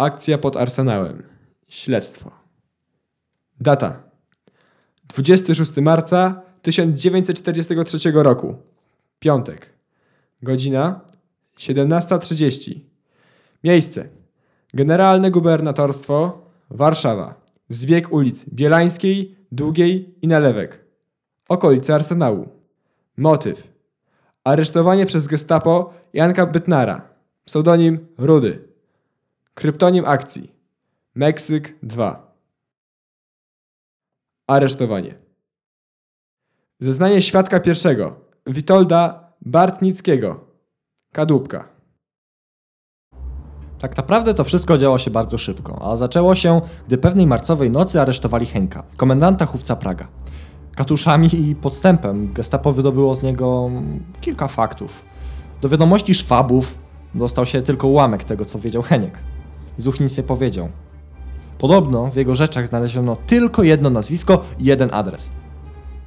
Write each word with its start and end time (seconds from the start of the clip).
Akcja 0.00 0.38
pod 0.38 0.56
Arsenałem. 0.56 1.22
Śledztwo. 1.68 2.30
Data. 3.60 4.02
26 5.08 5.76
marca 5.76 6.42
1943 6.62 8.12
roku. 8.14 8.56
Piątek. 9.18 9.72
Godzina 10.42 11.00
17.30. 11.58 12.80
Miejsce. 13.64 14.08
Generalne 14.74 15.30
Gubernatorstwo 15.30 16.46
Warszawa. 16.70 17.34
Zbieg 17.68 18.12
ulic 18.12 18.44
Bielańskiej, 18.48 19.36
Długiej 19.52 20.14
i 20.22 20.28
Nalewek. 20.28 20.84
Okolice 21.48 21.94
Arsenału. 21.94 22.48
Motyw. 23.16 23.72
Aresztowanie 24.44 25.06
przez 25.06 25.26
gestapo 25.26 25.94
Janka 26.12 26.46
Bytnara. 26.46 27.08
Pseudonim 27.44 28.06
Rudy. 28.18 28.69
Kryptonim 29.60 30.04
akcji. 30.06 30.52
Meksyk 31.14 31.78
2. 31.82 32.32
Aresztowanie. 34.46 35.14
Zeznanie 36.78 37.22
świadka 37.22 37.60
pierwszego. 37.60 38.16
Witolda 38.46 39.32
Bartnickiego. 39.40 40.44
Kadłubka. 41.12 41.68
Tak 43.78 43.96
naprawdę 43.96 44.34
to 44.34 44.44
wszystko 44.44 44.78
działo 44.78 44.98
się 44.98 45.10
bardzo 45.10 45.38
szybko, 45.38 45.92
a 45.92 45.96
zaczęło 45.96 46.34
się, 46.34 46.60
gdy 46.86 46.98
pewnej 46.98 47.26
marcowej 47.26 47.70
nocy 47.70 48.00
aresztowali 48.00 48.46
Henka, 48.46 48.82
komendanta 48.96 49.46
chówca 49.46 49.76
Praga. 49.76 50.08
Katuszami 50.76 51.28
i 51.34 51.54
podstępem 51.54 52.32
gestapo 52.32 52.72
wydobyło 52.72 53.14
z 53.14 53.22
niego 53.22 53.70
kilka 54.20 54.48
faktów. 54.48 55.04
Do 55.60 55.68
wiadomości 55.68 56.14
szwabów 56.14 56.78
dostał 57.14 57.46
się 57.46 57.62
tylko 57.62 57.88
ułamek 57.88 58.24
tego, 58.24 58.44
co 58.44 58.58
wiedział 58.58 58.82
Heniek. 58.82 59.18
Zuch 59.80 60.00
nic 60.00 60.16
nie 60.16 60.22
powiedział. 60.22 60.68
Podobno 61.58 62.06
w 62.06 62.16
jego 62.16 62.34
rzeczach 62.34 62.66
znaleziono 62.66 63.16
tylko 63.26 63.62
jedno 63.62 63.90
nazwisko 63.90 64.44
i 64.58 64.64
jeden 64.64 64.88
adres. 64.92 65.32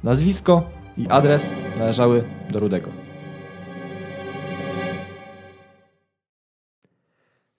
Nazwisko 0.04 0.62
i 0.96 1.08
adres 1.08 1.52
należały 1.78 2.24
do 2.50 2.60
Rudego. 2.60 2.90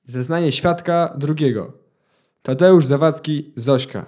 Zeznanie 0.03 0.51
świadka 0.51 1.13
drugiego. 1.17 1.73
Tadeusz 2.41 2.85
Zawadzki, 2.85 3.51
Zośka. 3.55 4.05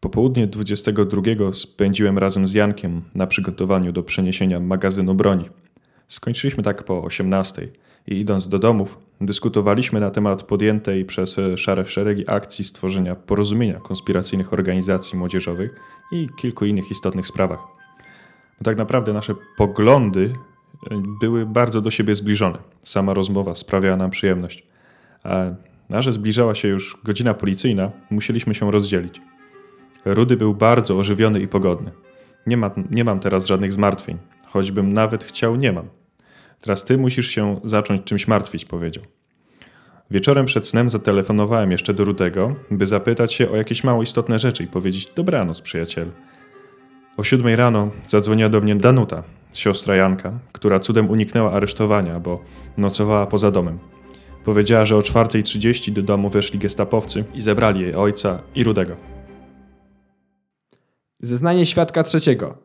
Popołudnie 0.00 0.46
22 0.46 1.52
spędziłem 1.52 2.18
razem 2.18 2.46
z 2.46 2.52
Jankiem 2.52 3.02
na 3.14 3.26
przygotowaniu 3.26 3.92
do 3.92 4.02
przeniesienia 4.02 4.60
magazynu 4.60 5.14
broni. 5.14 5.48
Skończyliśmy 6.10 6.62
tak 6.62 6.84
po 6.84 7.02
18 7.02 7.68
i 8.06 8.20
idąc 8.20 8.48
do 8.48 8.58
domów, 8.58 8.98
dyskutowaliśmy 9.20 10.00
na 10.00 10.10
temat 10.10 10.42
podjętej 10.42 11.04
przez 11.04 11.36
szare 11.56 11.86
szeregi 11.86 12.24
akcji 12.26 12.64
stworzenia 12.64 13.14
porozumienia 13.14 13.80
konspiracyjnych 13.80 14.52
organizacji 14.52 15.18
młodzieżowych 15.18 15.74
i 16.12 16.28
kilku 16.40 16.64
innych 16.64 16.90
istotnych 16.90 17.26
sprawach. 17.26 17.60
Bo 18.58 18.64
tak 18.64 18.76
naprawdę 18.76 19.12
nasze 19.12 19.34
poglądy 19.56 20.32
były 21.20 21.46
bardzo 21.46 21.80
do 21.80 21.90
siebie 21.90 22.14
zbliżone. 22.14 22.58
Sama 22.82 23.14
rozmowa 23.14 23.54
sprawiała 23.54 23.96
nam 23.96 24.10
przyjemność. 24.10 24.66
A, 25.24 25.44
a 25.92 26.02
że 26.02 26.12
zbliżała 26.12 26.54
się 26.54 26.68
już 26.68 26.96
godzina 27.04 27.34
policyjna, 27.34 27.90
musieliśmy 28.10 28.54
się 28.54 28.70
rozdzielić. 28.70 29.20
Rudy 30.04 30.36
był 30.36 30.54
bardzo 30.54 30.98
ożywiony 30.98 31.40
i 31.40 31.48
pogodny. 31.48 31.90
Nie, 32.46 32.56
ma, 32.56 32.70
nie 32.90 33.04
mam 33.04 33.20
teraz 33.20 33.46
żadnych 33.46 33.72
zmartwień. 33.72 34.18
Choćbym 34.48 34.92
nawet 34.92 35.24
chciał, 35.24 35.56
nie 35.56 35.72
mam. 35.72 35.99
Teraz 36.60 36.84
ty 36.84 36.98
musisz 36.98 37.26
się 37.26 37.60
zacząć 37.64 38.04
czymś 38.04 38.28
martwić, 38.28 38.64
powiedział. 38.64 39.04
Wieczorem 40.10 40.46
przed 40.46 40.68
snem 40.68 40.90
zatelefonowałem 40.90 41.72
jeszcze 41.72 41.94
do 41.94 42.04
Rudego, 42.04 42.54
by 42.70 42.86
zapytać 42.86 43.32
się 43.32 43.50
o 43.50 43.56
jakieś 43.56 43.84
mało 43.84 44.02
istotne 44.02 44.38
rzeczy 44.38 44.64
i 44.64 44.66
powiedzieć 44.66 45.12
dobranoc, 45.16 45.60
przyjacielu. 45.60 46.10
O 47.16 47.24
siódmej 47.24 47.56
rano 47.56 47.90
zadzwoniła 48.06 48.48
do 48.48 48.60
mnie 48.60 48.76
Danuta, 48.76 49.22
siostra 49.54 49.96
Janka, 49.96 50.38
która 50.52 50.78
cudem 50.78 51.10
uniknęła 51.10 51.52
aresztowania, 51.52 52.20
bo 52.20 52.44
nocowała 52.76 53.26
poza 53.26 53.50
domem. 53.50 53.78
Powiedziała, 54.44 54.84
że 54.84 54.96
o 54.96 55.00
4.30 55.00 55.92
do 55.92 56.02
domu 56.02 56.28
weszli 56.28 56.58
gestapowcy 56.58 57.24
i 57.34 57.40
zebrali 57.40 57.80
jej 57.80 57.94
ojca 57.94 58.42
i 58.54 58.64
Rudego. 58.64 58.96
Zeznanie 61.18 61.66
świadka 61.66 62.02
trzeciego. 62.02 62.58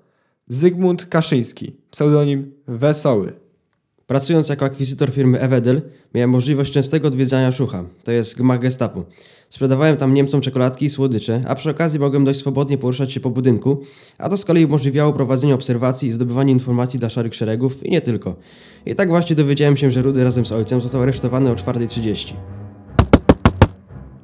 Zygmunt 0.48 1.06
Kaszyński, 1.06 1.76
pseudonim 1.92 2.54
Wesoły. 2.68 3.45
Pracując 4.08 4.50
jako 4.50 4.66
akwizytor 4.66 5.12
firmy 5.12 5.40
Evedel, 5.40 5.82
miałem 6.14 6.30
możliwość 6.30 6.72
częstego 6.72 7.08
odwiedzania 7.08 7.52
Szucha, 7.52 7.84
to 8.04 8.12
jest 8.12 8.38
gmach 8.38 8.60
gestapu. 8.60 9.06
Sprzedawałem 9.50 9.98
tam 9.98 10.14
Niemcom 10.14 10.42
czekoladki 10.42 10.86
i 10.86 10.90
słodycze, 10.90 11.42
a 11.48 11.56
przy 11.56 11.70
okazji 11.70 12.00
mogłem 12.00 12.24
dość 12.24 12.40
swobodnie 12.40 12.78
poruszać 12.78 13.14
się 13.14 13.20
po 13.20 13.30
budynku, 13.30 13.82
a 14.18 14.30
to 14.30 14.38
z 14.38 14.46
kolei 14.46 14.66
umożliwiało 14.66 15.14
prowadzenie 15.14 15.56
obserwacji 15.56 16.10
i 16.10 16.12
zdobywanie 16.12 16.52
informacji 16.52 17.00
dla 17.00 17.10
szarych 17.10 17.36
szeregów 17.36 17.86
i 17.86 17.92
nie 17.92 18.02
tylko. 18.02 18.36
I 18.86 18.96
tak 18.96 19.10
właśnie 19.10 19.36
dowiedziałem 19.36 19.78
się, 19.78 19.92
że 19.92 20.02
Rudy 20.02 20.24
razem 20.24 20.46
z 20.46 20.52
ojcem 20.52 20.82
został 20.82 21.02
aresztowany 21.02 21.52
o 21.52 21.56
4.30. 21.56 22.34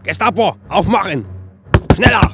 Gestapo, 0.03 0.55
aufmachen! 0.69 1.23
Schneller! 1.93 2.27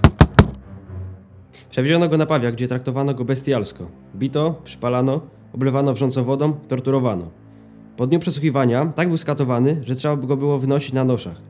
Przewieziono 1.70 2.10
go 2.10 2.18
na 2.18 2.26
pawiak, 2.26 2.56
gdzie 2.56 2.68
traktowano 2.68 3.14
go 3.14 3.26
bestialsko. 3.26 3.88
Bito, 4.16 4.62
przypalano, 4.64 5.37
oblewano 5.58 5.94
wrzącą 5.94 6.24
wodą, 6.24 6.54
torturowano. 6.54 7.32
Po 7.98 8.08
dniu 8.08 8.20
przesłuchiwania 8.20 8.86
tak 8.86 9.08
był 9.08 9.18
skatowany, 9.18 9.82
że 9.84 9.96
trzeba 9.96 10.16
by 10.16 10.28
go 10.28 10.38
było 10.38 10.60
wynosić 10.60 10.94
na 10.94 11.04
noszach. 11.06 11.42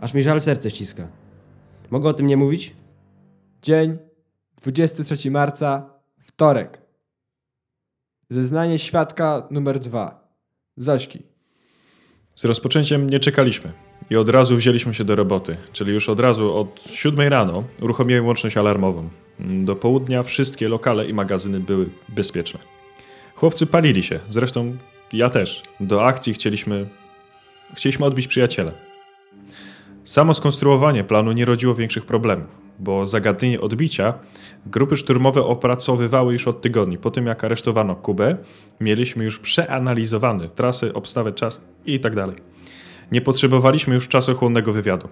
Aż 0.00 0.14
mi 0.14 0.22
żal 0.22 0.40
serce 0.40 0.70
ściska. 0.70 1.08
Mogę 1.90 2.08
o 2.08 2.14
tym 2.14 2.26
nie 2.26 2.36
mówić? 2.36 2.76
Dzień 3.62 3.98
23 4.62 5.30
marca, 5.30 5.90
wtorek. 6.18 6.82
Zeznanie 8.30 8.78
świadka 8.78 9.48
numer 9.50 9.78
2. 9.78 10.34
Zośki. 10.76 11.22
Z 12.34 12.44
rozpoczęciem 12.44 13.10
nie 13.10 13.18
czekaliśmy 13.18 13.72
i 14.10 14.16
od 14.16 14.28
razu 14.28 14.56
wzięliśmy 14.56 14.94
się 14.94 15.04
do 15.04 15.16
roboty, 15.16 15.56
czyli 15.72 15.92
już 15.92 16.08
od 16.08 16.20
razu 16.20 16.54
od 16.54 16.82
7 16.90 17.28
rano 17.28 17.64
uruchomiłem 17.82 18.26
łączność 18.26 18.56
alarmową. 18.56 19.08
Do 19.38 19.76
południa 19.76 20.22
wszystkie 20.22 20.68
lokale 20.68 21.08
i 21.08 21.14
magazyny 21.14 21.60
były 21.60 21.90
bezpieczne. 22.08 22.79
Chłopcy 23.40 23.66
palili 23.66 24.02
się, 24.02 24.20
zresztą 24.30 24.76
ja 25.12 25.30
też. 25.30 25.62
Do 25.80 26.04
akcji 26.04 26.34
chcieliśmy, 26.34 26.86
chcieliśmy 27.74 28.06
odbić 28.06 28.26
przyjaciela. 28.26 28.72
Samo 30.04 30.34
skonstruowanie 30.34 31.04
planu 31.04 31.32
nie 31.32 31.44
rodziło 31.44 31.74
większych 31.74 32.06
problemów, 32.06 32.46
bo 32.78 33.06
zagadnienie 33.06 33.60
odbicia 33.60 34.14
grupy 34.66 34.96
szturmowe 34.96 35.44
opracowywały 35.44 36.32
już 36.32 36.48
od 36.48 36.62
tygodni. 36.62 36.98
Po 36.98 37.10
tym 37.10 37.26
jak 37.26 37.44
aresztowano 37.44 37.96
Kubę, 37.96 38.36
mieliśmy 38.80 39.24
już 39.24 39.38
przeanalizowane 39.38 40.48
trasy, 40.48 40.94
obstawę, 40.94 41.32
czas 41.32 41.64
i 41.86 42.00
tak 42.00 42.14
dalej. 42.14 42.36
Nie 43.12 43.20
potrzebowaliśmy 43.20 43.94
już 43.94 44.08
czasochłonnego 44.08 44.72
wywiadu. 44.72 45.08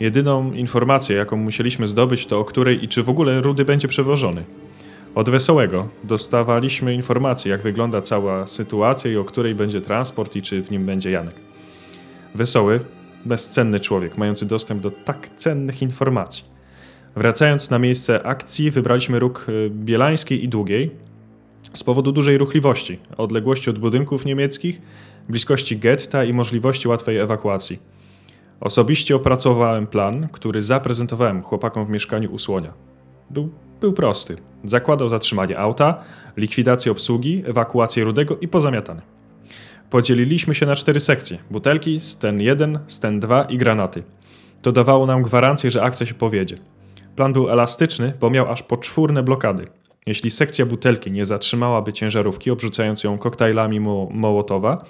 Jedyną 0.00 0.52
informację, 0.52 1.16
jaką 1.16 1.36
musieliśmy 1.36 1.88
zdobyć, 1.88 2.26
to 2.26 2.40
o 2.40 2.44
której 2.44 2.84
i 2.84 2.88
czy 2.88 3.02
w 3.02 3.08
ogóle 3.08 3.40
Rudy 3.40 3.64
będzie 3.64 3.88
przewożony. 3.88 4.44
Od 5.14 5.30
Wesołego 5.30 5.88
dostawaliśmy 6.04 6.94
informacje, 6.94 7.50
jak 7.50 7.62
wygląda 7.62 8.02
cała 8.02 8.46
sytuacja 8.46 9.10
i 9.10 9.16
o 9.16 9.24
której 9.24 9.54
będzie 9.54 9.80
transport 9.80 10.36
i 10.36 10.42
czy 10.42 10.62
w 10.62 10.70
nim 10.70 10.86
będzie 10.86 11.10
Janek. 11.10 11.34
Wesoły, 12.34 12.80
bezcenny 13.24 13.80
człowiek, 13.80 14.18
mający 14.18 14.46
dostęp 14.46 14.82
do 14.82 14.90
tak 14.90 15.30
cennych 15.36 15.82
informacji. 15.82 16.44
Wracając 17.16 17.70
na 17.70 17.78
miejsce 17.78 18.26
akcji, 18.26 18.70
wybraliśmy 18.70 19.18
róg 19.18 19.46
y, 19.48 19.70
Bielańskiej 19.70 20.44
i 20.44 20.48
Długiej 20.48 20.90
z 21.72 21.84
powodu 21.84 22.12
dużej 22.12 22.38
ruchliwości, 22.38 22.98
odległości 23.16 23.70
od 23.70 23.78
budynków 23.78 24.24
niemieckich, 24.24 24.82
bliskości 25.28 25.76
getta 25.76 26.24
i 26.24 26.32
możliwości 26.32 26.88
łatwej 26.88 27.18
ewakuacji. 27.18 27.78
Osobiście 28.60 29.16
opracowałem 29.16 29.86
plan, 29.86 30.28
który 30.32 30.62
zaprezentowałem 30.62 31.42
chłopakom 31.42 31.86
w 31.86 31.90
mieszkaniu 31.90 32.32
u 32.32 32.38
Słonia. 32.38 32.72
Był, 33.30 33.50
był 33.80 33.92
prosty. 33.92 34.36
Zakładał 34.64 35.08
zatrzymanie 35.08 35.58
auta, 35.58 36.04
likwidację 36.36 36.92
obsługi, 36.92 37.42
ewakuację 37.46 38.04
Rudego 38.04 38.36
i 38.36 38.48
pozamiatane. 38.48 39.02
Podzieliliśmy 39.90 40.54
się 40.54 40.66
na 40.66 40.74
cztery 40.74 41.00
sekcje: 41.00 41.38
butelki, 41.50 42.00
sten 42.00 42.40
1, 42.40 42.78
sten 42.86 43.20
2 43.20 43.42
i 43.42 43.58
granaty. 43.58 44.02
To 44.62 44.72
dawało 44.72 45.06
nam 45.06 45.22
gwarancję, 45.22 45.70
że 45.70 45.82
akcja 45.82 46.06
się 46.06 46.14
powiedzie. 46.14 46.56
Plan 47.16 47.32
był 47.32 47.50
elastyczny, 47.50 48.12
bo 48.20 48.30
miał 48.30 48.52
aż 48.52 48.62
poczwórne 48.62 49.22
blokady. 49.22 49.66
Jeśli 50.06 50.30
sekcja 50.30 50.66
butelki 50.66 51.10
nie 51.10 51.26
zatrzymałaby 51.26 51.92
ciężarówki, 51.92 52.50
obrzucając 52.50 53.04
ją 53.04 53.18
koktajlami 53.18 53.80
Mo 53.80 54.08
Mołotowa, 54.10 54.84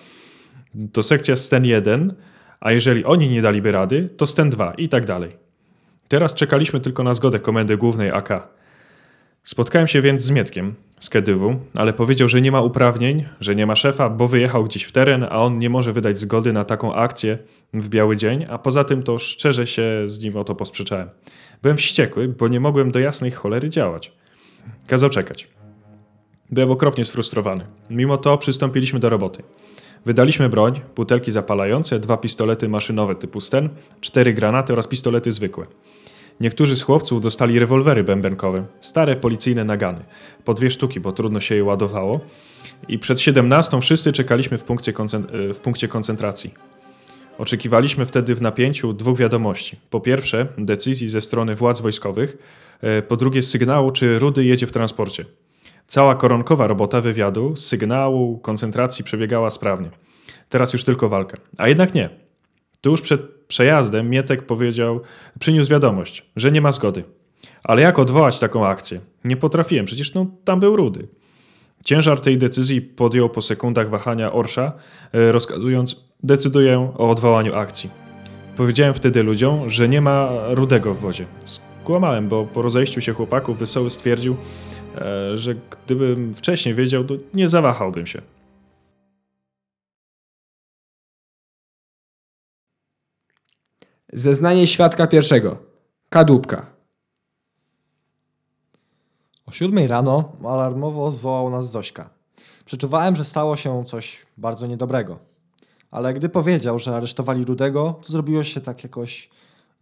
to 0.93 1.03
sekcja 1.03 1.37
sten 1.37 1.65
1, 1.65 2.15
a 2.61 2.73
jeżeli 2.73 3.05
oni 3.05 3.29
nie 3.29 3.43
daliby 3.43 3.73
rady, 3.73 4.09
to 4.17 4.27
sten 4.27 4.51
2 4.51 4.75
i 4.75 4.89
tak 4.89 5.05
dalej. 5.05 5.37
Teraz 6.09 6.35
czekaliśmy 6.35 6.81
tylko 6.81 7.03
na 7.03 7.15
zgodę 7.15 7.39
komendy 7.39 7.77
głównej 7.77 8.11
AK. 8.11 8.49
Spotkałem 9.45 9.89
się 9.89 10.03
więc 10.03 10.23
z 10.23 10.31
Mietkiem 10.31 10.75
z 11.01 11.11
Kedywu, 11.11 11.57
ale 11.75 11.93
powiedział, 11.93 12.29
że 12.29 12.41
nie 12.41 12.53
ma 12.53 12.63
uprawnień, 12.63 13.25
że 13.41 13.55
nie 13.55 13.67
ma 13.67 13.77
szefa, 13.77 14.11
bo 14.11 14.29
wyjechał 14.29 14.65
gdzieś 14.65 14.83
w 14.83 14.93
teren, 14.93 15.23
a 15.31 15.43
on 15.43 15.59
nie 15.59 15.71
może 15.71 15.93
wydać 15.93 16.19
zgody 16.19 16.53
na 16.53 16.65
taką 16.65 16.95
akcję 16.95 17.39
w 17.75 17.89
biały 17.89 18.17
dzień, 18.17 18.47
a 18.49 18.59
poza 18.59 18.85
tym 18.85 19.03
to 19.03 19.19
szczerze 19.19 19.67
się 19.67 20.03
z 20.07 20.23
nim 20.23 20.37
o 20.37 20.45
to 20.45 20.55
posprzeczałem. 20.55 21.09
Byłem 21.63 21.77
wściekły, 21.77 22.29
bo 22.29 22.49
nie 22.49 22.61
mogłem 22.61 22.91
do 22.91 22.99
jasnej 22.99 23.31
cholery 23.31 23.69
działać. 23.69 24.13
Kazał 24.87 25.11
czekać. 25.11 25.49
Byłem 26.51 26.71
okropnie 26.71 27.05
sfrustrowany. 27.05 27.67
Mimo 27.91 28.19
to 28.19 28.39
przystąpiliśmy 28.39 28.99
do 28.99 29.11
roboty. 29.11 29.43
Wydaliśmy 30.07 30.49
broń, 30.49 30.81
butelki 30.97 31.33
zapalające, 31.33 32.01
dwa 32.01 32.17
pistolety 32.17 32.69
maszynowe 32.69 33.15
typu 33.15 33.41
Sten, 33.41 33.69
cztery 34.01 34.35
granaty 34.35 34.73
oraz 34.73 34.87
pistolety 34.87 35.33
zwykłe. 35.33 35.67
Niektórzy 36.41 36.77
z 36.77 36.83
chłopców 36.83 37.21
dostali 37.21 37.59
rewolwery 37.59 38.05
bębenkowe, 38.05 38.65
stare 38.81 39.17
policyjne 39.17 39.65
nagany, 39.65 40.05
po 40.45 40.55
dwie 40.55 40.71
sztuki, 40.71 41.01
bo 41.01 41.13
trudno 41.13 41.41
się 41.41 41.55
je 41.55 41.65
ładowało. 41.65 42.21
I 42.89 42.99
przed 42.99 43.21
17 43.21 43.81
wszyscy 43.81 44.13
czekaliśmy 44.13 44.59
w 44.59 44.63
punkcie, 44.63 44.93
koncent- 44.93 45.55
w 45.55 45.59
punkcie 45.59 45.89
koncentracji. 45.89 46.55
Oczekiwaliśmy 47.39 48.07
wtedy 48.07 48.35
w 48.35 48.43
napięciu 48.43 48.93
dwóch 48.93 49.19
wiadomości. 49.19 49.77
Po 49.91 50.01
pierwsze, 50.01 50.47
decyzji 50.59 51.09
ze 51.09 51.21
strony 51.21 51.55
władz 51.55 51.81
wojskowych, 51.81 52.37
e, 52.81 53.03
po 53.03 53.17
drugie, 53.17 53.43
sygnału, 53.43 53.91
czy 53.91 54.19
Rudy 54.19 54.45
jedzie 54.45 54.67
w 54.67 54.73
transporcie. 54.73 55.25
Cała 55.87 56.15
koronkowa 56.15 56.67
robota 56.67 57.01
wywiadu, 57.01 57.57
sygnału, 57.57 58.39
koncentracji 58.39 59.05
przebiegała 59.05 59.51
sprawnie. 59.51 59.91
Teraz 60.49 60.73
już 60.73 60.85
tylko 60.85 61.09
walka. 61.09 61.37
A 61.59 61.69
jednak 61.69 61.95
nie. 61.95 62.11
Tuż 62.81 63.01
przed 63.03 63.44
przejazdem 63.55 64.11
Mietek 64.11 64.47
powiedział, 64.47 65.01
przyniósł 65.39 65.71
wiadomość, 65.71 66.27
że 66.37 66.53
nie 66.53 66.61
ma 66.61 66.73
zgody. 66.73 67.05
Ale 67.65 67.83
jak 67.83 67.99
odwołać 67.99 68.39
taką 68.39 68.67
akcję? 68.67 69.01
Nie 69.25 69.37
potrafiłem, 69.37 69.87
przecież 69.87 70.15
no, 70.15 70.27
tam 70.45 70.61
był 70.61 70.77
Rudy. 70.77 71.09
Ciężar 71.85 72.21
tej 72.21 72.39
decyzji 72.39 72.83
podjął 72.83 73.29
po 73.29 73.43
sekundach 73.43 73.91
wahania 73.91 74.33
Orsza, 74.33 74.73
e, 75.13 75.33
rozkazując, 75.33 76.05
decyduję 76.23 76.93
o 76.99 77.11
odwołaniu 77.11 77.55
akcji. 77.55 77.91
Powiedziałem 78.57 78.95
wtedy 78.95 79.23
ludziom, 79.23 79.71
że 79.71 79.89
nie 79.89 80.01
ma 80.01 80.29
Rudego 80.49 80.95
w 80.95 80.99
wozie. 80.99 81.27
Skłamałem, 81.45 82.29
bo 82.29 82.45
po 82.45 82.63
rozejściu 82.63 83.01
się 83.01 83.13
chłopaków 83.13 83.59
Wesoły 83.59 83.91
stwierdził, 83.91 84.37
e, 84.97 85.39
że 85.39 85.55
gdybym 85.85 86.35
wcześniej 86.35 86.75
wiedział, 86.75 87.05
to 87.05 87.15
nie 87.35 87.49
zawahałbym 87.49 88.07
się. 88.07 88.23
Zeznanie 94.17 94.67
świadka 94.67 95.07
pierwszego. 95.07 95.57
Kadłubka. 96.09 96.67
O 99.47 99.53
siódmej 99.53 99.87
rano 99.87 100.33
alarmowo 100.45 101.11
zwołał 101.11 101.51
nas 101.51 101.71
Zośka. 101.71 102.11
Przeczuwałem, 102.65 103.17
że 103.17 103.25
stało 103.25 103.57
się 103.57 103.85
coś 103.85 104.27
bardzo 104.37 104.67
niedobrego. 104.67 105.19
Ale 105.91 106.15
gdy 106.15 106.29
powiedział, 106.29 106.79
że 106.79 106.97
aresztowali 106.97 107.45
Rudego, 107.45 108.01
to 108.03 108.13
zrobiło 108.13 108.43
się 108.43 108.61
tak 108.61 108.83
jakoś 108.85 109.31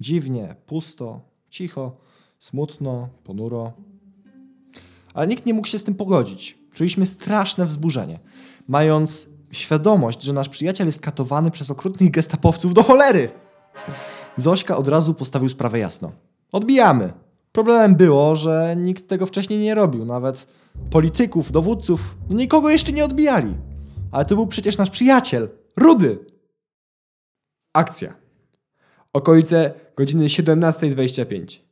dziwnie, 0.01 0.57
pusto, 0.67 1.21
cicho, 1.51 1.97
smutno, 2.39 3.09
ponuro. 3.25 3.73
Ale 5.15 5.27
nikt 5.27 5.47
nie 5.47 5.55
mógł 5.55 5.69
się 5.69 5.79
z 5.79 5.85
tym 5.85 5.95
pogodzić. 5.95 6.59
Czuliśmy 6.73 7.07
straszne 7.07 7.67
wzburzenie, 7.67 8.19
mając 8.69 9.27
świadomość, 9.51 10.23
że 10.23 10.33
nasz 10.33 10.49
przyjaciel 10.49 10.87
jest 10.87 11.01
katowany 11.01 11.51
przez 11.51 11.71
okrutnych 11.71 12.11
gestapowców 12.11 12.75
do 12.75 12.83
cholery. 12.83 13.31
Zośka 14.37 14.77
od 14.77 14.89
razu 14.89 15.15
postawił 15.15 15.49
sprawę 15.49 15.79
jasno. 15.79 16.13
Odbijamy. 16.53 17.13
Problemem 17.53 17.95
było, 17.95 18.37
że 18.37 18.75
nikt 18.77 19.09
tego 19.09 19.27
wcześniej 19.27 19.59
nie 19.59 19.75
robił. 19.75 20.05
Nawet 20.05 20.47
polityków, 20.91 21.53
dowódców, 21.53 22.17
no 22.31 22.37
nikogo 22.37 22.71
jeszcze 22.71 22.93
nie 22.93 23.05
odbijali. 23.05 23.55
Ale 24.13 24.25
to 24.25 24.35
był 24.35 24.47
przecież 24.47 24.79
nasz 24.79 24.91
przyjaciel, 24.91 25.49
Rudy. 25.77 26.19
Akcja. 27.73 28.15
Okolice 29.13 29.75
godziny 29.97 30.27
17.25. 30.27 31.72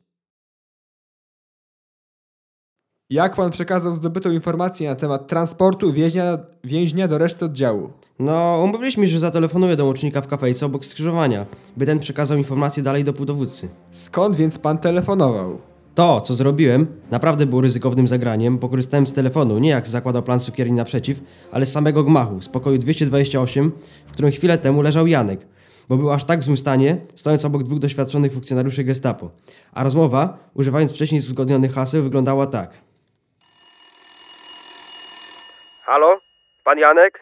Jak 3.11 3.35
pan 3.35 3.51
przekazał 3.51 3.95
zdobytą 3.95 4.31
informację 4.31 4.89
na 4.89 4.95
temat 4.95 5.27
transportu 5.27 5.93
więźnia, 5.93 6.37
więźnia 6.63 7.07
do 7.07 7.17
reszty 7.17 7.45
oddziału? 7.45 7.89
No, 8.19 8.61
umówiliśmy 8.63 9.07
że 9.07 9.19
zatelefonuję 9.19 9.75
do 9.75 9.85
łącznika 9.85 10.21
w 10.21 10.27
kafejce 10.27 10.65
obok 10.65 10.85
skrzyżowania, 10.85 11.45
by 11.77 11.85
ten 11.85 11.99
przekazał 11.99 12.37
informację 12.37 12.83
dalej 12.83 13.03
do 13.03 13.13
półdowódcy. 13.13 13.69
Skąd 13.91 14.35
więc 14.35 14.59
pan 14.59 14.77
telefonował? 14.77 15.57
To, 15.95 16.21
co 16.21 16.35
zrobiłem, 16.35 16.87
naprawdę 17.11 17.45
było 17.45 17.61
ryzykownym 17.61 18.07
zagraniem, 18.07 18.57
bo 18.57 18.69
korzystałem 18.69 19.07
z 19.07 19.13
telefonu, 19.13 19.59
nie 19.59 19.69
jak 19.69 19.87
zakładał 19.87 20.23
plan 20.23 20.39
cukierni 20.39 20.73
naprzeciw, 20.73 21.19
ale 21.51 21.65
z 21.65 21.71
samego 21.71 22.03
gmachu, 22.03 22.41
z 22.41 22.49
pokoju 22.49 22.77
228, 22.77 23.71
w 24.07 24.11
którym 24.11 24.31
chwilę 24.31 24.57
temu 24.57 24.81
leżał 24.81 25.07
Janek, 25.07 25.47
bo 25.89 25.97
był 25.97 26.11
aż 26.11 26.23
tak 26.23 26.39
w 26.39 26.43
złym 26.43 26.57
stanie, 26.57 26.97
stojąc 27.15 27.45
obok 27.45 27.63
dwóch 27.63 27.79
doświadczonych 27.79 28.33
funkcjonariuszy 28.33 28.83
gestapo. 28.83 29.29
A 29.73 29.83
rozmowa, 29.83 30.37
używając 30.53 30.93
wcześniej 30.93 31.21
uzgodnionych 31.21 31.73
haseł, 31.73 32.03
wyglądała 32.03 32.47
tak. 32.47 32.90
Halo? 35.85 36.19
Pan 36.63 36.79
Janek? 36.79 37.19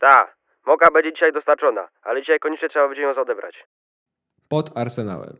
Ta. 0.00 0.26
Moka 0.66 0.90
będzie 0.90 1.12
dzisiaj 1.12 1.32
dostarczona, 1.32 1.88
ale 2.02 2.20
dzisiaj 2.20 2.38
koniecznie 2.38 2.68
trzeba 2.68 2.88
będzie 2.88 3.02
ją 3.02 3.10
odebrać. 3.22 3.54
Pod 4.48 4.78
arsenałem. 4.78 5.36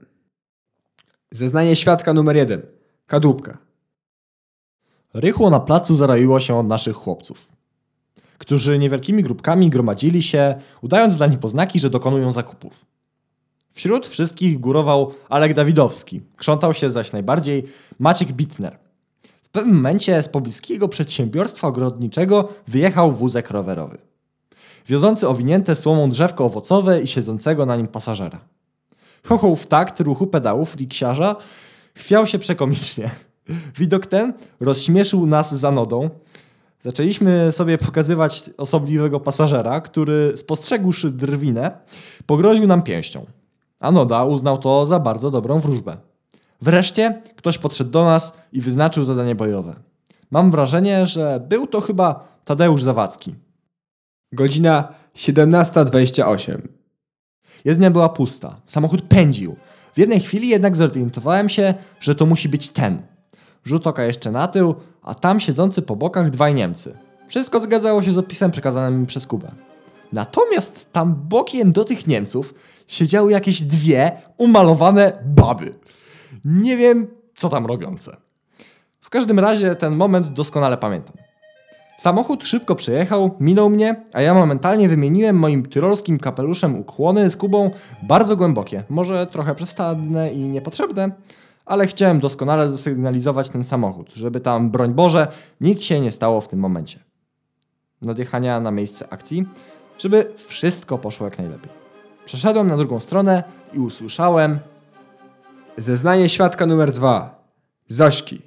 Zeznanie 1.31 1.76
świadka 1.76 2.14
numer 2.14 2.37
jeden. 2.37 2.62
Kadłubka. 3.06 3.58
Rychło 5.14 5.50
na 5.50 5.61
placu 5.61 5.94
zaroiło 5.94 6.40
się 6.40 6.58
od 6.58 6.67
naszych 6.67 6.96
chłopców, 6.96 7.49
którzy 8.38 8.78
niewielkimi 8.78 9.23
grupkami 9.23 9.70
gromadzili 9.70 10.23
się, 10.23 10.61
udając 10.82 11.16
dla 11.16 11.26
niepoznaki, 11.26 11.78
że 11.81 11.90
dokonują 11.90 12.32
zakupów. 12.32 12.84
Wśród 13.73 14.06
wszystkich 14.06 14.61
górował 14.61 15.14
Alek 15.28 15.55
Dawidowski, 15.55 16.20
krzątał 16.37 16.75
się 16.75 16.90
zaś 16.90 17.12
najbardziej 17.12 17.64
Maciek 17.99 18.28
Bitner. 18.32 18.78
W 19.50 19.52
pewnym 19.52 19.76
momencie 19.76 20.23
z 20.23 20.29
pobliskiego 20.29 20.88
przedsiębiorstwa 20.88 21.69
ogrodniczego 21.69 22.49
wyjechał 22.69 23.12
wózek 23.12 23.50
rowerowy, 23.50 23.99
wiozący 24.88 25.29
owinięte 25.29 25.76
słomą 25.76 26.11
drzewko 26.11 26.44
owocowe 26.44 27.02
i 27.02 27.06
siedzącego 27.06 27.67
na 27.67 27.76
nim 27.76 27.87
pasażera. 27.87 28.41
Chochoł 29.26 29.56
w 29.56 29.67
takt 29.67 30.00
ruchu 30.00 30.26
pedałów 30.26 30.76
riksiarza 30.76 31.37
chwiał 31.94 32.26
się 32.26 32.38
przekomicznie. 32.38 33.11
Widok 33.79 34.06
ten 34.06 34.32
rozśmieszył 34.61 35.26
nas 35.26 35.55
za 35.55 35.70
nodą. 35.70 36.11
Zaczęliśmy 36.81 37.52
sobie 37.52 37.79
pokazywać 37.79 38.50
osobliwego 38.56 39.20
pasażera, 39.20 39.81
który 39.81 40.32
spostrzegłszy 40.37 41.11
drwinę, 41.11 41.70
pogroził 42.26 42.67
nam 42.67 42.82
pięścią. 42.82 43.26
A 43.81 43.93
Noda 43.93 44.25
uznał 44.25 44.58
to 44.58 44.87
za 44.87 44.99
bardzo 44.99 45.30
dobrą 45.30 45.61
wróżbę. 45.61 46.10
Wreszcie 46.62 47.23
ktoś 47.37 47.59
podszedł 47.59 47.90
do 47.90 48.05
nas 48.05 48.38
i 48.52 48.61
wyznaczył 48.61 49.05
zadanie 49.05 49.35
bojowe. 49.35 49.75
Mam 50.31 50.50
wrażenie, 50.50 51.07
że 51.07 51.40
był 51.49 51.67
to 51.67 51.81
chyba 51.81 52.29
Tadeusz 52.45 52.83
Zawadzki. 52.83 53.35
Godzina 54.33 54.88
17.28. 55.17 56.59
Jezdnia 57.64 57.90
była 57.90 58.09
pusta. 58.09 58.57
Samochód 58.67 59.02
pędził. 59.02 59.57
W 59.95 59.99
jednej 59.99 60.21
chwili 60.21 60.49
jednak 60.49 60.76
zorientowałem 60.76 61.49
się, 61.49 61.75
że 62.00 62.14
to 62.14 62.26
musi 62.26 62.49
być 62.49 62.69
ten. 62.69 63.02
Rzut 63.64 63.87
oka 63.87 64.05
jeszcze 64.05 64.31
na 64.31 64.49
tył, 64.49 64.75
a 65.02 65.14
tam 65.14 65.40
siedzący 65.40 65.83
po 65.83 65.97
bokach 65.97 66.31
dwaj 66.31 66.55
Niemcy. 66.55 66.99
Wszystko 67.29 67.61
zgadzało 67.61 68.02
się 68.02 68.12
z 68.12 68.19
opisem 68.19 68.50
przekazanym 68.50 69.00
mi 69.00 69.07
przez 69.07 69.26
Kubę. 69.26 69.50
Natomiast 70.12 70.93
tam 70.93 71.14
bokiem 71.14 71.73
do 71.73 71.85
tych 71.85 72.07
Niemców 72.07 72.55
siedziały 72.87 73.33
jakieś 73.33 73.62
dwie 73.62 74.12
umalowane 74.37 75.12
baby. 75.25 75.75
Nie 76.44 76.76
wiem, 76.76 77.06
co 77.37 77.49
tam 77.49 77.66
robiące. 77.66 78.16
W 79.00 79.10
każdym 79.10 79.38
razie 79.38 79.75
ten 79.75 79.96
moment 79.96 80.28
doskonale 80.28 80.76
pamiętam. 80.76 81.14
Samochód 81.99 82.44
szybko 82.44 82.75
przejechał, 82.75 83.37
minął 83.40 83.70
mnie, 83.70 84.04
a 84.12 84.20
ja 84.22 84.34
momentalnie 84.34 84.88
wymieniłem 84.88 85.37
moim 85.37 85.66
tyrolskim 85.66 86.18
kapeluszem 86.18 86.78
ukłony 86.78 87.30
z 87.30 87.37
Kubą 87.37 87.70
bardzo 88.02 88.37
głębokie, 88.37 88.84
może 88.88 89.26
trochę 89.26 89.54
przesadne 89.54 90.32
i 90.32 90.38
niepotrzebne, 90.38 91.10
ale 91.66 91.87
chciałem 91.87 92.20
doskonale 92.20 92.70
zasygnalizować 92.70 93.49
ten 93.49 93.64
samochód, 93.64 94.10
żeby 94.14 94.40
tam, 94.40 94.70
broń 94.70 94.94
Boże, 94.94 95.26
nic 95.60 95.82
się 95.82 96.00
nie 96.00 96.12
stało 96.12 96.40
w 96.40 96.49
tym 96.49 96.58
momencie. 96.58 96.99
Nadjechania 98.02 98.60
na 98.60 98.70
miejsce 98.70 99.12
akcji, 99.12 99.46
żeby 99.99 100.32
wszystko 100.46 100.99
poszło 100.99 101.26
jak 101.26 101.38
najlepiej. 101.38 101.70
Przeszedłem 102.25 102.66
na 102.66 102.76
drugą 102.76 103.00
stronę 103.00 103.42
i 103.72 103.78
usłyszałem 103.78 104.58
Zeznanie 105.80 106.28
świadka 106.28 106.66
numer 106.66 106.92
dwa. 106.92 107.44
Zośki. 107.87 108.40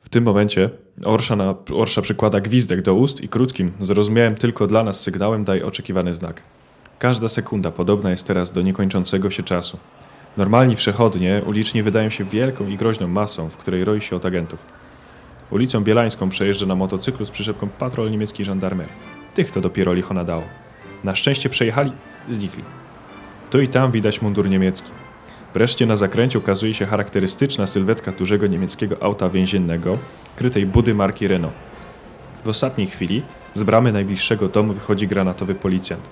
W 0.00 0.08
tym 0.08 0.24
momencie 0.24 0.70
Orsza, 1.04 1.36
na, 1.36 1.54
Orsza 1.74 2.02
przykłada 2.02 2.40
gwizdek 2.40 2.82
do 2.82 2.94
ust 2.94 3.20
i 3.20 3.28
krótkim, 3.28 3.72
zrozumiałym 3.80 4.34
tylko 4.34 4.66
dla 4.66 4.82
nas 4.82 5.00
sygnałem 5.00 5.44
daje 5.44 5.66
oczekiwany 5.66 6.14
znak. 6.14 6.42
Każda 6.98 7.28
sekunda 7.28 7.70
podobna 7.70 8.10
jest 8.10 8.26
teraz 8.26 8.52
do 8.52 8.62
niekończącego 8.62 9.30
się 9.30 9.42
czasu. 9.42 9.78
Normalni 10.36 10.76
przechodnie 10.76 11.42
uliczni 11.46 11.82
wydają 11.82 12.10
się 12.10 12.24
wielką 12.24 12.68
i 12.68 12.76
groźną 12.76 13.08
masą, 13.08 13.50
w 13.50 13.56
której 13.56 13.84
roi 13.84 14.00
się 14.00 14.16
od 14.16 14.26
agentów. 14.26 14.64
Ulicą 15.50 15.84
Bielańską 15.84 16.28
przejeżdża 16.28 16.66
na 16.66 16.74
motocyklu 16.74 17.26
z 17.26 17.30
przyczepką 17.30 17.68
patrol 17.68 18.10
niemieckiej 18.10 18.46
żandarmerii. 18.46 18.92
Tych 19.34 19.50
to 19.50 19.60
dopiero 19.60 19.92
licho 19.92 20.14
nadało. 20.14 20.42
Na 21.04 21.14
szczęście 21.14 21.48
przejechali, 21.48 21.92
znikli. 22.30 22.62
Tu 23.50 23.60
i 23.60 23.68
tam 23.68 23.90
widać 23.90 24.22
mundur 24.22 24.48
niemiecki. 24.48 25.05
Wreszcie 25.56 25.86
na 25.86 25.96
zakręcie 25.96 26.38
ukazuje 26.38 26.74
się 26.74 26.86
charakterystyczna 26.86 27.66
sylwetka 27.66 28.12
dużego 28.12 28.46
niemieckiego 28.46 28.96
auta 29.02 29.28
więziennego, 29.28 29.98
krytej 30.36 30.66
budy 30.66 30.94
marki 30.94 31.28
Renault. 31.28 31.54
W 32.44 32.48
ostatniej 32.48 32.86
chwili 32.86 33.22
z 33.54 33.62
bramy 33.62 33.92
najbliższego 33.92 34.48
domu 34.48 34.72
wychodzi 34.72 35.08
granatowy 35.08 35.54
policjant. 35.54 36.02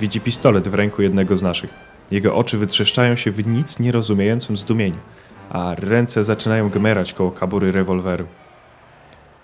Widzi 0.00 0.20
pistolet 0.20 0.68
w 0.68 0.74
ręku 0.74 1.02
jednego 1.02 1.36
z 1.36 1.42
naszych. 1.42 1.70
Jego 2.10 2.34
oczy 2.34 2.58
wytrzeszczają 2.58 3.16
się 3.16 3.30
w 3.30 3.46
nic 3.46 3.80
nierozumiejącym 3.80 4.56
zdumieniu, 4.56 4.98
a 5.48 5.74
ręce 5.74 6.24
zaczynają 6.24 6.70
gmerać 6.70 7.12
koło 7.12 7.30
kabury 7.30 7.72
rewolweru. 7.72 8.26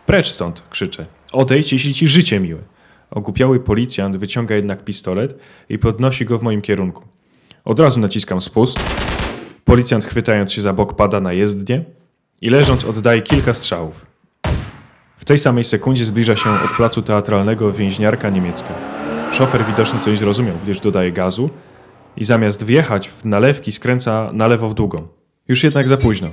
Precz 0.06 0.28
stąd, 0.28 0.62
krzyczę. 0.70 1.06
Odejdź, 1.32 1.72
jeśli 1.72 1.94
ci 1.94 2.08
życie 2.08 2.40
miłe. 2.40 2.60
Ogłupiały 3.10 3.60
policjant 3.60 4.16
wyciąga 4.16 4.54
jednak 4.54 4.84
pistolet 4.84 5.38
i 5.68 5.78
podnosi 5.78 6.24
go 6.24 6.38
w 6.38 6.42
moim 6.42 6.62
kierunku. 6.62 7.02
Od 7.64 7.80
razu 7.80 8.00
naciskam 8.00 8.40
spust. 8.40 8.80
Policjant 9.66 10.04
chwytając 10.04 10.52
się 10.52 10.60
za 10.60 10.72
bok 10.72 10.94
pada 10.94 11.20
na 11.20 11.32
jezdnię 11.32 11.84
i 12.40 12.50
leżąc 12.50 12.84
oddaje 12.84 13.22
kilka 13.22 13.54
strzałów. 13.54 14.06
W 15.16 15.24
tej 15.24 15.38
samej 15.38 15.64
sekundzie 15.64 16.04
zbliża 16.04 16.36
się 16.36 16.50
od 16.64 16.76
placu 16.76 17.02
teatralnego 17.02 17.72
więźniarka 17.72 18.30
niemiecka. 18.30 18.74
Szofer 19.32 19.64
widocznie 19.64 19.98
coś 20.00 20.18
zrozumiał, 20.18 20.54
gdyż 20.62 20.80
dodaje 20.80 21.12
gazu 21.12 21.50
i 22.16 22.24
zamiast 22.24 22.64
wjechać 22.64 23.08
w 23.08 23.24
nalewki 23.24 23.72
skręca 23.72 24.30
na 24.32 24.48
lewo 24.48 24.68
w 24.68 24.74
długą. 24.74 25.06
Już 25.48 25.64
jednak 25.64 25.88
za 25.88 25.96
późno. 25.96 26.28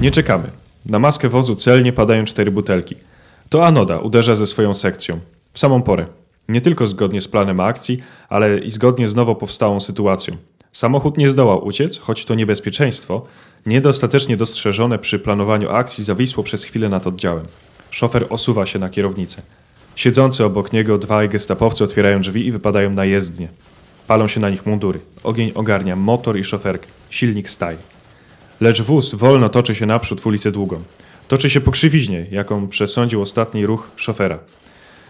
Nie 0.00 0.10
czekamy. 0.10 0.50
Na 0.86 0.98
maskę 0.98 1.28
wozu 1.28 1.56
celnie 1.56 1.92
padają 1.92 2.24
cztery 2.24 2.50
butelki. 2.50 2.96
To 3.48 3.66
Anoda 3.66 3.98
uderza 3.98 4.34
ze 4.34 4.46
swoją 4.46 4.74
sekcją. 4.74 5.18
W 5.52 5.58
samą 5.58 5.82
porę. 5.82 6.06
Nie 6.48 6.60
tylko 6.60 6.86
zgodnie 6.86 7.20
z 7.20 7.28
planem 7.28 7.60
akcji, 7.60 8.02
ale 8.28 8.58
i 8.58 8.70
zgodnie 8.70 9.08
z 9.08 9.14
nowo 9.14 9.34
powstałą 9.34 9.80
sytuacją. 9.80 10.36
Samochód 10.72 11.18
nie 11.18 11.30
zdołał 11.30 11.66
uciec, 11.66 11.98
choć 11.98 12.24
to 12.24 12.34
niebezpieczeństwo, 12.34 13.26
niedostatecznie 13.66 14.36
dostrzeżone 14.36 14.98
przy 14.98 15.18
planowaniu 15.18 15.70
akcji, 15.70 16.04
zawisło 16.04 16.44
przez 16.44 16.64
chwilę 16.64 16.88
nad 16.88 17.06
oddziałem. 17.06 17.46
Szofer 17.90 18.26
osuwa 18.30 18.66
się 18.66 18.78
na 18.78 18.88
kierownicę. 18.88 19.42
Siedzący 19.96 20.44
obok 20.44 20.72
niego 20.72 20.98
dwaj 20.98 21.28
gestapowcy 21.28 21.84
otwierają 21.84 22.20
drzwi 22.20 22.46
i 22.46 22.52
wypadają 22.52 22.90
na 22.90 23.04
jezdnię. 23.04 23.48
Palą 24.06 24.28
się 24.28 24.40
na 24.40 24.50
nich 24.50 24.66
mundury. 24.66 25.00
Ogień 25.24 25.52
ogarnia 25.54 25.96
motor 25.96 26.38
i 26.38 26.44
szoferkę. 26.44 26.86
Silnik 27.10 27.50
staje. 27.50 27.78
Lecz 28.60 28.82
wóz 28.82 29.14
wolno 29.14 29.48
toczy 29.48 29.74
się 29.74 29.86
naprzód 29.86 30.20
w 30.20 30.26
ulicę 30.26 30.52
Długą. 30.52 30.82
Toczy 31.28 31.50
się 31.50 31.60
po 31.60 31.70
krzywiźnie, 31.70 32.26
jaką 32.30 32.68
przesądził 32.68 33.22
ostatni 33.22 33.66
ruch 33.66 33.90
szofera. 33.96 34.38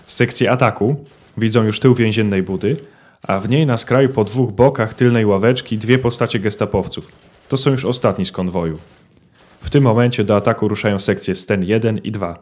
Z 0.07 0.15
sekcji 0.15 0.49
ataku 0.49 1.05
widzą 1.37 1.65
już 1.65 1.81
tył 1.81 1.95
więziennej 1.95 2.43
budy, 2.43 2.77
a 3.23 3.41
w 3.41 3.49
niej 3.49 3.67
na 3.67 3.77
skraju 3.77 4.09
po 4.09 4.25
dwóch 4.25 4.53
bokach 4.53 4.95
tylnej 4.95 5.27
ławeczki 5.27 5.79
dwie 5.79 5.99
postacie 5.99 6.39
gestapowców. 6.39 7.09
To 7.49 7.57
są 7.57 7.71
już 7.71 7.85
ostatni 7.85 8.27
z 8.27 8.33
konwoju. 8.33 8.79
W 9.61 9.71
tym 9.71 9.85
momencie 9.85 10.25
do 10.25 10.37
ataku 10.37 10.69
ruszają 10.69 10.99
sekcje 10.99 11.35
Sten 11.35 11.65
1 11.65 11.99
i 11.99 12.13
2. 12.13 12.39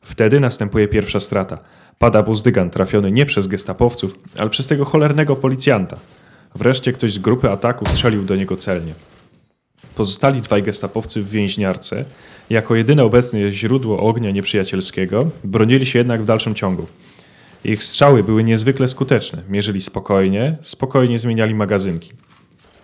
Wtedy 0.00 0.40
następuje 0.40 0.88
pierwsza 0.88 1.20
strata. 1.20 1.58
Pada 1.98 2.22
buzdygan 2.22 2.70
trafiony 2.70 3.10
nie 3.10 3.26
przez 3.26 3.46
gestapowców, 3.46 4.18
ale 4.38 4.50
przez 4.50 4.66
tego 4.66 4.84
cholernego 4.84 5.36
policjanta. 5.36 5.96
Wreszcie 6.54 6.92
ktoś 6.92 7.12
z 7.12 7.18
grupy 7.18 7.50
ataku 7.50 7.86
strzelił 7.86 8.24
do 8.24 8.36
niego 8.36 8.56
celnie. 8.56 8.94
Pozostali 9.94 10.40
dwaj 10.40 10.62
gestapowcy 10.62 11.22
w 11.22 11.30
więźniarce, 11.30 12.04
jako 12.50 12.74
jedyne 12.74 13.04
obecne 13.04 13.50
źródło 13.50 14.00
ognia 14.00 14.30
nieprzyjacielskiego, 14.30 15.30
bronili 15.44 15.86
się 15.86 15.98
jednak 15.98 16.22
w 16.22 16.24
dalszym 16.24 16.54
ciągu. 16.54 16.86
Ich 17.64 17.84
strzały 17.84 18.22
były 18.22 18.44
niezwykle 18.44 18.88
skuteczne. 18.88 19.42
Mierzyli 19.48 19.80
spokojnie, 19.80 20.56
spokojnie 20.60 21.18
zmieniali 21.18 21.54
magazynki. 21.54 22.12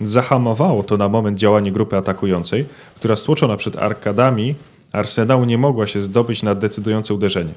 Zahamowało 0.01 0.83
to 0.83 0.97
na 0.97 1.09
moment 1.09 1.39
działanie 1.39 1.73
grupy 1.73 1.97
atakującej, 1.97 2.65
która 2.97 3.17
stłoczona 3.17 3.57
przed 3.57 3.77
arkadami 3.77 4.55
arsenału 4.93 5.45
nie 5.45 5.59
mogła 5.59 5.87
się 5.87 6.01
zdobyć 6.01 6.43
na 6.43 6.55
decydujące 6.55 7.15
uderzenie. 7.15 7.53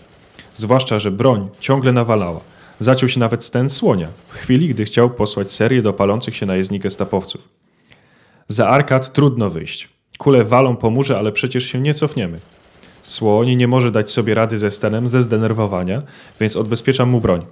Zwłaszcza, 0.53 0.99
że 0.99 1.11
broń 1.11 1.49
ciągle 1.59 1.91
nawalała. 1.91 2.41
Zaciął 2.79 3.09
się 3.09 3.19
nawet 3.19 3.43
sten 3.43 3.69
słonia, 3.69 4.07
w 4.27 4.33
chwili 4.33 4.67
gdy 4.69 4.85
chciał 4.85 5.09
posłać 5.09 5.51
serię 5.51 5.81
do 5.81 5.93
palących 5.93 6.35
się 6.35 6.45
na 6.45 6.55
jezdni 6.55 6.79
gestapowców. 6.79 7.49
Za 8.47 8.69
arkad 8.69 9.13
trudno 9.13 9.49
wyjść. 9.49 9.89
Kule 10.17 10.43
walą 10.43 10.75
po 10.75 10.89
murze, 10.89 11.17
ale 11.17 11.31
przecież 11.31 11.63
się 11.65 11.79
nie 11.79 11.93
cofniemy. 11.93 12.39
Słoń 13.03 13.55
nie 13.55 13.67
może 13.67 13.91
dać 13.91 14.11
sobie 14.11 14.33
rady 14.33 14.57
ze 14.57 14.71
stenem 14.71 15.07
ze 15.07 15.21
zdenerwowania, 15.21 16.01
więc 16.39 16.57
odbezpieczam 16.57 17.09
mu 17.09 17.21
broń. 17.21 17.45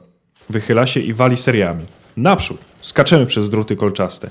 Wychyla 0.49 0.85
się 0.85 0.99
i 0.99 1.13
wali 1.13 1.37
seriami. 1.37 1.85
Naprzód! 2.17 2.57
Skaczemy 2.81 3.25
przez 3.25 3.49
druty 3.49 3.75
kolczaste. 3.75 4.29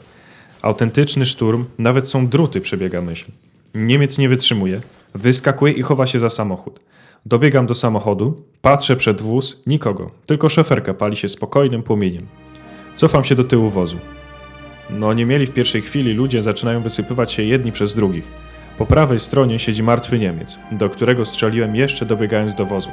Autentyczny 0.62 1.26
szturm, 1.26 1.64
nawet 1.78 2.08
są 2.08 2.26
druty, 2.26 2.60
przebiega 2.60 3.00
myśl. 3.00 3.26
Niemiec 3.74 4.18
nie 4.18 4.28
wytrzymuje, 4.28 4.80
wyskakuje 5.14 5.72
i 5.72 5.82
chowa 5.82 6.06
się 6.06 6.18
za 6.18 6.30
samochód. 6.30 6.80
Dobiegam 7.26 7.66
do 7.66 7.74
samochodu, 7.74 8.42
patrzę 8.62 8.96
przed 8.96 9.22
wóz, 9.22 9.62
nikogo, 9.66 10.10
tylko 10.26 10.48
szoferka 10.48 10.94
pali 10.94 11.16
się 11.16 11.28
spokojnym 11.28 11.82
płomieniem. 11.82 12.26
Cofam 12.94 13.24
się 13.24 13.34
do 13.34 13.44
tyłu 13.44 13.70
wozu. 13.70 13.96
No 14.90 15.12
nie 15.12 15.26
mieli 15.26 15.46
w 15.46 15.52
pierwszej 15.52 15.82
chwili, 15.82 16.12
ludzie 16.12 16.42
zaczynają 16.42 16.82
wysypywać 16.82 17.32
się 17.32 17.42
jedni 17.42 17.72
przez 17.72 17.94
drugich. 17.94 18.24
Po 18.80 18.86
prawej 18.86 19.18
stronie 19.18 19.58
siedzi 19.58 19.82
martwy 19.82 20.18
Niemiec, 20.18 20.58
do 20.72 20.90
którego 20.90 21.24
strzeliłem 21.24 21.76
jeszcze 21.76 22.06
dobiegając 22.06 22.54
do 22.54 22.66
wozu. 22.66 22.90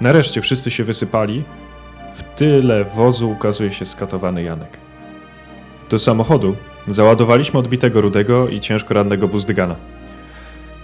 Nareszcie 0.00 0.40
wszyscy 0.40 0.70
się 0.70 0.84
wysypali. 0.84 1.44
W 2.14 2.22
tyle 2.22 2.84
wozu 2.84 3.30
ukazuje 3.30 3.72
się 3.72 3.86
skatowany 3.86 4.42
Janek. 4.42 4.78
Do 5.90 5.98
samochodu 5.98 6.56
załadowaliśmy 6.88 7.58
odbitego 7.58 8.00
Rudego 8.00 8.48
i 8.48 8.60
ciężko 8.60 8.94
rannego 8.94 9.28
Buzdygana. 9.28 9.76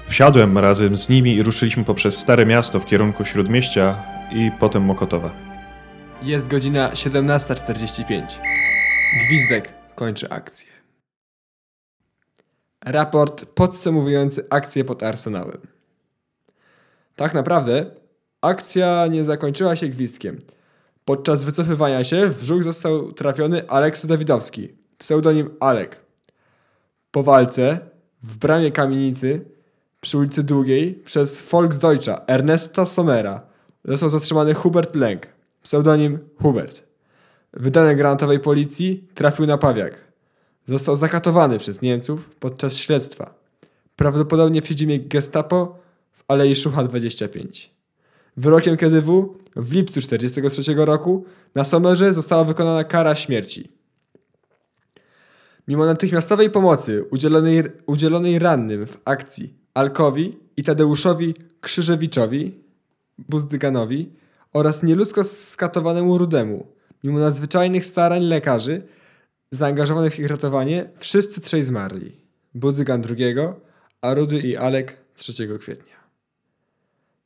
Wsiadłem 0.09 0.59
razem 0.59 0.97
z 0.97 1.09
nimi 1.09 1.35
i 1.35 1.43
ruszyliśmy 1.43 1.85
poprzez 1.85 2.19
Stare 2.19 2.47
Miasto 2.47 2.81
w 2.81 2.87
kierunku 2.87 3.25
Śródmieścia 3.25 3.97
i 4.31 4.51
potem 4.59 4.83
Mokotowa. 4.83 5.31
Jest 6.23 6.49
godzina 6.49 6.91
17.45. 6.91 8.23
Gwizdek 9.27 9.75
kończy 9.95 10.31
akcję. 10.31 10.82
Raport 12.85 13.45
podsumowujący 13.45 14.47
akcję 14.51 14.85
pod 14.85 15.03
Arsenałem. 15.03 15.59
Tak 17.17 17.35
naprawdę 17.35 17.87
akcja 18.41 19.07
nie 19.07 19.25
zakończyła 19.25 19.77
się 19.77 19.89
gwizdkiem. 19.89 20.39
Podczas 21.05 21.45
wycofywania 21.45 22.05
się 22.05 22.29
w 22.29 22.41
brzuch 22.41 22.63
został 22.63 23.13
trafiony 23.13 23.69
Aleks 23.69 24.07
Dawidowski, 24.07 24.69
pseudonim 24.99 25.51
Alek. 25.61 26.01
Po 27.11 27.23
walce 27.23 27.79
w 28.23 28.37
bramie 28.37 28.73
kamienicy 28.73 29.45
przy 30.01 30.19
ulicy 30.19 30.43
Długiej 30.43 30.95
przez 30.95 31.41
Volksdeutscha 31.41 32.25
Ernesta 32.27 32.87
Sommera 32.87 33.47
został 33.85 34.11
zatrzymany 34.11 34.55
Hubert 34.55 34.97
Lęk, 34.97 35.27
pseudonim 35.63 36.19
Hubert. 36.43 36.83
Wydany 37.53 37.97
granatowej 37.97 38.41
policji 38.41 39.09
trafił 39.15 39.47
na 39.47 39.59
pawiak. 39.59 40.12
Został 40.67 40.97
zakatowany 40.97 41.59
przez 41.59 41.83
Niemców 41.83 42.31
podczas 42.41 42.77
śledztwa. 42.77 43.35
Prawdopodobnie 43.97 44.63
w 44.63 44.67
siedzibie 44.67 45.01
gestapo 45.01 45.79
w 46.13 46.25
Alei 46.29 46.55
Szucha 46.55 46.85
25. 46.85 47.71
Wyrokiem 48.37 48.77
KDW 48.77 49.35
w 49.57 49.73
lipcu 49.73 49.95
1943 49.95 50.75
roku 50.75 51.25
na 51.55 51.65
Sommerze 51.65 52.15
została 52.15 52.45
wykonana 52.45 52.85
kara 52.85 53.15
śmierci. 53.15 53.69
Mimo 55.69 55.87
natychmiastowej 55.87 56.51
pomocy 56.51 57.05
udzielonej, 57.11 57.63
udzielonej 57.87 58.39
rannym 58.39 58.87
w 58.87 59.01
akcji 59.05 59.55
Alkowi 59.75 60.39
i 60.57 60.63
Tadeuszowi 60.63 61.35
Krzyżewiczowi, 61.61 62.55
Buzdyganowi 63.19 64.11
oraz 64.53 64.83
nieludzko 64.83 65.25
skatowanemu 65.25 66.19
Rudemu, 66.19 66.67
mimo 67.05 67.19
nadzwyczajnych 67.19 67.85
starań 67.85 68.23
lekarzy 68.23 68.83
zaangażowanych 69.53 70.15
w 70.15 70.19
ich 70.19 70.27
ratowanie, 70.27 70.91
wszyscy 70.97 71.41
trzej 71.41 71.63
zmarli. 71.63 72.17
Budzygan 72.55 73.03
drugiego, 73.03 73.61
a 74.01 74.15
Rudy 74.15 74.39
i 74.39 74.57
Alek 74.57 74.97
3 75.15 75.59
kwietnia. 75.59 75.97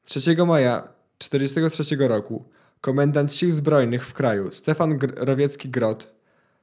3 0.04 0.36
maja 0.46 0.88
1943 1.18 2.08
roku 2.08 2.44
komendant 2.80 3.34
sił 3.34 3.52
zbrojnych 3.52 4.06
w 4.06 4.12
kraju 4.12 4.50
Stefan 4.50 4.98
Rowiecki-Grot 4.98 6.06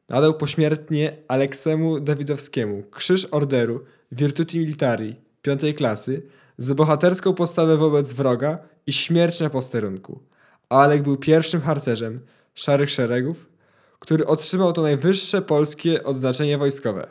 nadał 0.09 0.33
pośmiertnie 0.33 1.17
Aleksemu 1.27 1.99
Dawidowskiemu 1.99 2.83
Krzyż 2.91 3.27
Orderu 3.31 3.85
Virtuti 4.11 4.59
Militari 4.59 5.15
piątej 5.41 5.73
klasy 5.73 6.21
za 6.57 6.75
bohaterską 6.75 7.33
postawę 7.33 7.77
wobec 7.77 8.13
wroga 8.13 8.57
i 8.87 8.93
śmierć 8.93 9.39
na 9.39 9.49
posterunku. 9.49 10.19
Alek 10.69 11.01
był 11.03 11.17
pierwszym 11.17 11.61
harcerzem 11.61 12.19
Szarych 12.53 12.89
Szeregów, 12.89 13.52
który 14.03 14.25
otrzymał 14.25 14.73
to 14.73 14.81
najwyższe 14.81 15.41
polskie 15.41 16.03
odznaczenie 16.03 16.57
wojskowe. 16.57 17.07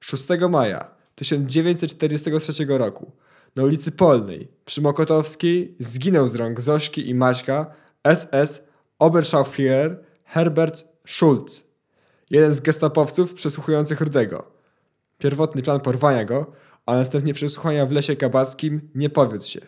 6 0.00 0.26
maja 0.50 0.90
1943 1.14 2.66
roku 2.68 3.12
Na 3.56 3.62
ulicy 3.62 3.92
Polnej 3.92 4.48
przy 4.64 4.82
Mokotowskiej 4.82 5.74
zginął 5.78 6.28
z 6.28 6.34
rąk 6.34 6.60
Zośki 6.60 7.08
i 7.08 7.14
Maćka 7.14 7.66
SS 8.14 8.68
Oberscharführer 8.98 10.04
Herbert 10.24 10.84
Schulz, 11.06 11.70
jeden 12.30 12.54
z 12.54 12.60
gestapowców 12.60 13.34
przesłuchujących 13.34 14.00
Rudego. 14.00 14.46
Pierwotny 15.18 15.62
plan 15.62 15.80
porwania 15.80 16.24
go, 16.24 16.52
a 16.86 16.94
następnie 16.94 17.34
przesłuchania 17.34 17.86
w 17.86 17.92
Lesie 17.92 18.16
Kabackim 18.16 18.90
nie 18.94 19.10
powiódł 19.10 19.44
się. 19.44 19.60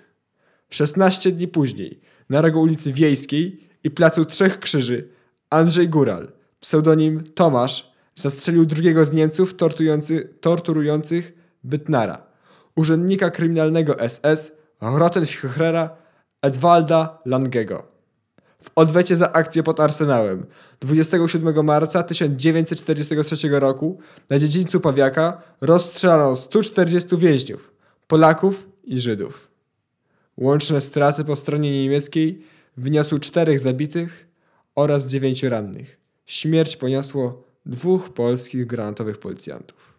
16 0.70 1.32
dni 1.32 1.48
później, 1.48 2.00
na 2.30 2.42
rogu 2.42 2.60
ulicy 2.60 2.92
Wiejskiej 2.92 3.68
i 3.84 3.90
Placu 3.90 4.24
Trzech 4.24 4.60
Krzyży, 4.60 5.08
Andrzej 5.50 5.88
Góral, 5.88 6.41
pseudonim 6.62 7.24
Tomasz, 7.34 7.92
zastrzelił 8.14 8.66
drugiego 8.66 9.04
z 9.04 9.12
Niemców 9.12 9.54
torturujący, 9.54 10.28
torturujących 10.40 11.32
Bytnara, 11.64 12.22
urzędnika 12.76 13.30
kryminalnego 13.30 13.96
SS 14.08 14.52
Rottenführera 14.80 15.96
Edwalda 16.42 17.18
Langego. 17.26 17.92
W 18.62 18.70
odwecie 18.74 19.16
za 19.16 19.32
akcję 19.32 19.62
pod 19.62 19.80
Arsenałem 19.80 20.46
27 20.80 21.64
marca 21.64 22.02
1943 22.02 23.48
roku 23.48 23.98
na 24.30 24.38
dziedzińcu 24.38 24.80
Pawiaka 24.80 25.42
rozstrzelano 25.60 26.36
140 26.36 27.16
więźniów, 27.16 27.72
Polaków 28.06 28.68
i 28.84 29.00
Żydów. 29.00 29.48
Łączne 30.38 30.80
straty 30.80 31.24
po 31.24 31.36
stronie 31.36 31.82
niemieckiej 31.82 32.46
wyniosły 32.76 33.20
czterech 33.20 33.60
zabitych 33.60 34.26
oraz 34.74 35.06
dziewięciu 35.06 35.48
rannych. 35.48 36.01
Śmierć 36.26 36.76
poniosło 36.76 37.44
dwóch 37.66 38.14
polskich 38.14 38.66
granatowych 38.66 39.18
policjantów. 39.18 39.91